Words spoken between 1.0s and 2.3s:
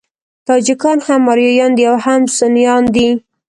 هم آریایان دي او هم